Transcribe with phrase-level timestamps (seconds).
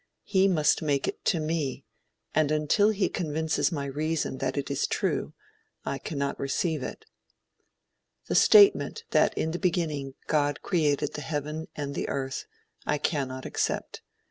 [0.23, 1.85] He must make it to me,
[2.33, 5.35] and until he convinces my reason that it is true,
[5.85, 7.05] I cannot receive it.
[8.25, 12.45] The statement that in the beginning God created the heaven and the earth,
[12.83, 14.01] I cannot accept.